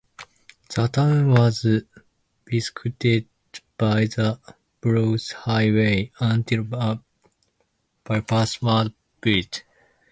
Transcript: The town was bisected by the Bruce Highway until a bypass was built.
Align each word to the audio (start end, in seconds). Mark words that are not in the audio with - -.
The 0.73 0.87
town 0.87 1.29
was 1.29 1.63
bisected 2.45 3.27
by 3.77 4.05
the 4.05 4.39
Bruce 4.81 5.31
Highway 5.31 6.11
until 6.19 6.65
a 6.73 6.99
bypass 8.03 8.59
was 8.63 8.89
built. 9.21 9.63